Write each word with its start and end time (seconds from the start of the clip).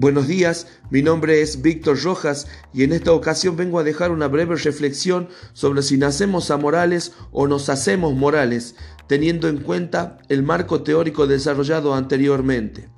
Buenos 0.00 0.28
días, 0.28 0.66
mi 0.88 1.02
nombre 1.02 1.42
es 1.42 1.60
Víctor 1.60 2.02
Rojas 2.02 2.46
y 2.72 2.84
en 2.84 2.94
esta 2.94 3.12
ocasión 3.12 3.56
vengo 3.58 3.78
a 3.78 3.84
dejar 3.84 4.12
una 4.12 4.28
breve 4.28 4.56
reflexión 4.56 5.28
sobre 5.52 5.82
si 5.82 5.98
nacemos 5.98 6.50
amorales 6.50 7.12
o 7.32 7.46
nos 7.46 7.68
hacemos 7.68 8.14
morales, 8.14 8.76
teniendo 9.08 9.46
en 9.46 9.58
cuenta 9.58 10.16
el 10.30 10.42
marco 10.42 10.82
teórico 10.82 11.26
desarrollado 11.26 11.92
anteriormente. 11.92 12.88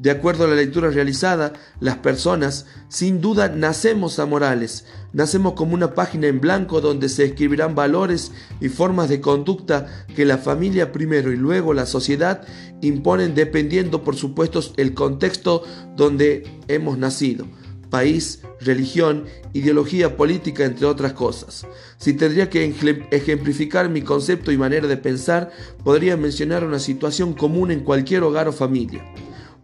De 0.00 0.10
acuerdo 0.10 0.44
a 0.44 0.48
la 0.48 0.56
lectura 0.56 0.88
realizada, 0.88 1.52
las 1.78 1.98
personas 1.98 2.64
sin 2.88 3.20
duda 3.20 3.50
nacemos 3.50 4.18
amorales, 4.18 4.86
nacemos 5.12 5.52
como 5.52 5.74
una 5.74 5.92
página 5.92 6.26
en 6.26 6.40
blanco 6.40 6.80
donde 6.80 7.10
se 7.10 7.26
escribirán 7.26 7.74
valores 7.74 8.32
y 8.62 8.70
formas 8.70 9.10
de 9.10 9.20
conducta 9.20 10.06
que 10.16 10.24
la 10.24 10.38
familia 10.38 10.90
primero 10.90 11.34
y 11.34 11.36
luego 11.36 11.74
la 11.74 11.84
sociedad 11.84 12.46
imponen 12.80 13.34
dependiendo 13.34 14.02
por 14.02 14.16
supuesto 14.16 14.62
el 14.78 14.94
contexto 14.94 15.64
donde 15.96 16.44
hemos 16.68 16.96
nacido 16.96 17.44
país, 17.90 18.40
religión, 18.60 19.26
ideología 19.52 20.16
política, 20.16 20.64
entre 20.64 20.86
otras 20.86 21.12
cosas. 21.12 21.66
Si 21.98 22.14
tendría 22.14 22.48
que 22.48 22.72
ejemplificar 23.10 23.90
mi 23.90 24.00
concepto 24.00 24.50
y 24.52 24.56
manera 24.56 24.86
de 24.86 24.96
pensar, 24.96 25.50
podría 25.82 26.16
mencionar 26.16 26.64
una 26.64 26.78
situación 26.78 27.34
común 27.34 27.70
en 27.72 27.80
cualquier 27.80 28.22
hogar 28.22 28.48
o 28.48 28.52
familia. 28.52 29.04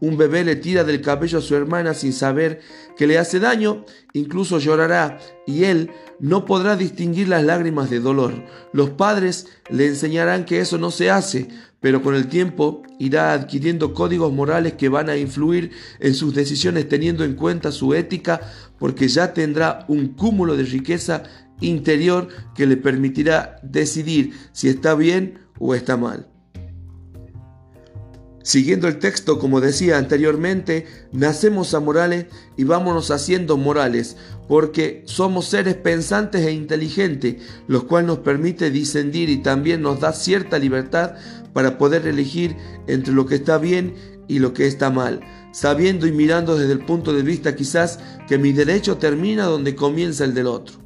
Un 0.01 0.17
bebé 0.17 0.45
le 0.45 0.57
tira 0.57 0.85
del 0.85 1.01
cabello 1.01 1.39
a 1.39 1.43
su 1.43 1.55
hermana 1.55 1.95
sin 1.95 2.13
saber 2.13 2.61
que 2.97 3.07
le 3.07 3.19
hace 3.19 3.41
daño, 3.41 3.85
incluso 4.13 4.59
llorará 4.59 5.19
y 5.47 5.65
él 5.65 5.91
no 6.21 6.45
podrá 6.45 6.77
distinguir 6.77 7.29
las 7.29 7.45
lágrimas 7.45 7.89
de 7.89 8.01
dolor. 8.01 8.35
Los 8.73 8.91
padres 8.91 9.47
le 9.71 9.87
enseñarán 9.87 10.45
que 10.45 10.61
eso 10.61 10.77
no 10.77 10.91
se 10.91 11.11
hace, 11.11 11.49
pero 11.81 12.03
con 12.03 12.15
el 12.15 12.29
tiempo 12.29 12.83
irá 12.99 13.33
adquiriendo 13.33 13.95
códigos 13.95 14.33
morales 14.33 14.75
que 14.75 14.89
van 14.89 15.09
a 15.09 15.17
influir 15.17 15.71
en 16.01 16.15
sus 16.15 16.35
decisiones 16.35 16.89
teniendo 16.89 17.25
en 17.25 17.35
cuenta 17.35 17.73
su 17.73 17.95
ética, 17.95 18.41
porque 18.79 19.09
ya 19.09 19.33
tendrá 19.33 19.85
un 19.89 20.09
cúmulo 20.09 20.57
de 20.57 20.65
riqueza 20.65 21.23
interior 21.61 22.29
que 22.55 22.67
le 22.67 22.77
permitirá 22.77 23.61
decidir 23.63 24.33
si 24.53 24.69
está 24.69 24.95
bien 24.95 25.39
o 25.59 25.75
está 25.75 25.97
mal. 25.97 26.29
Siguiendo 28.47 28.87
el 28.87 29.01
texto, 29.01 29.41
como 29.41 29.61
decía 29.61 29.99
anteriormente, 29.99 30.87
nacemos 31.11 31.75
a 31.75 31.81
morales 31.81 32.27
y 32.57 32.63
vámonos 32.63 33.11
haciendo 33.11 33.57
morales, 33.57 34.17
porque 34.47 35.03
somos 35.05 35.47
seres 35.47 35.75
pensantes 35.75 36.47
e 36.47 36.53
inteligentes, 36.53 37.43
lo 37.67 37.89
cual 37.89 38.07
nos 38.07 38.19
permite 38.21 38.71
discendir 38.71 39.31
y 39.31 39.39
también 39.39 39.83
nos 39.83 39.99
da 39.99 40.13
cierta 40.13 40.61
libertad 40.61 41.17
para 41.53 41.77
poder 41.77 42.07
elegir 42.07 42.55
entre 42.87 43.13
lo 43.13 43.27
que 43.27 43.35
está 43.35 43.59
bien 43.59 43.95
y 44.29 44.39
lo 44.39 44.53
que 44.55 44.69
está 44.69 44.91
mal, 44.91 45.23
sabiendo 45.53 46.07
y 46.07 46.13
mirando 46.13 46.57
desde 46.57 46.75
el 46.75 46.85
punto 46.85 47.13
de 47.13 47.23
vista 47.23 47.57
quizás 47.57 47.99
que 48.29 48.39
mi 48.39 48.53
derecho 48.53 48.97
termina 48.97 49.47
donde 49.47 49.75
comienza 49.75 50.23
el 50.23 50.35
del 50.35 50.47
otro. 50.47 50.77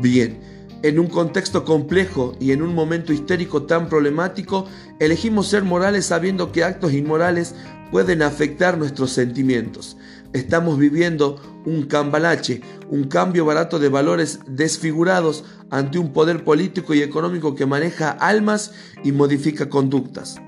Bien, 0.00 0.40
en 0.82 0.98
un 0.98 1.08
contexto 1.08 1.64
complejo 1.64 2.34
y 2.40 2.52
en 2.52 2.62
un 2.62 2.74
momento 2.74 3.12
histérico 3.12 3.64
tan 3.64 3.88
problemático, 3.88 4.66
elegimos 4.98 5.48
ser 5.48 5.62
morales 5.62 6.06
sabiendo 6.06 6.52
que 6.52 6.64
actos 6.64 6.92
inmorales 6.92 7.54
pueden 7.90 8.22
afectar 8.22 8.78
nuestros 8.78 9.10
sentimientos. 9.10 9.96
Estamos 10.32 10.78
viviendo 10.78 11.40
un 11.66 11.82
cambalache, 11.82 12.62
un 12.88 13.04
cambio 13.04 13.44
barato 13.44 13.78
de 13.78 13.88
valores 13.88 14.40
desfigurados 14.46 15.44
ante 15.70 15.98
un 15.98 16.12
poder 16.12 16.44
político 16.44 16.94
y 16.94 17.02
económico 17.02 17.54
que 17.54 17.66
maneja 17.66 18.10
almas 18.10 18.72
y 19.04 19.12
modifica 19.12 19.68
conductas. 19.68 20.40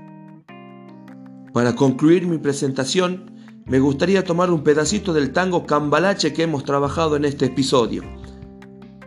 Para 1.53 1.75
concluir 1.75 2.27
mi 2.27 2.39
presentación, 2.39 3.33
me 3.67 3.81
gustaría 3.81 4.25
tomar 4.25 4.51
un 4.51 4.63
pedacito 4.63 5.13
del 5.13 5.33
tango 5.33 5.67
cambalache 5.67 6.33
que 6.33 6.45
hemos 6.45 6.65
trabajado 6.65 7.17
en 7.17 7.25
este 7.25 7.47
episodio 7.47 8.22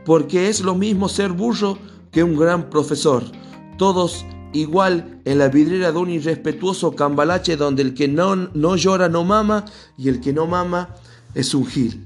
porque 0.05 0.47
es 0.47 0.61
lo 0.61 0.75
mismo 0.75 1.09
ser 1.09 1.31
burro 1.31 1.77
que 2.11 2.23
un 2.23 2.37
gran 2.37 2.69
profesor. 2.69 3.23
Todos 3.77 4.25
igual 4.53 5.21
en 5.25 5.39
la 5.39 5.49
vidriera 5.49 5.91
de 5.91 5.97
un 5.97 6.09
irrespetuoso 6.09 6.95
cambalache 6.95 7.57
donde 7.57 7.81
el 7.81 7.93
que 7.93 8.07
no, 8.07 8.35
no 8.35 8.75
llora 8.77 9.09
no 9.09 9.23
mama 9.25 9.65
y 9.97 10.07
el 10.07 10.21
que 10.21 10.31
no 10.31 10.47
mama 10.47 10.95
es 11.33 11.53
un 11.53 11.65
gil. 11.65 12.05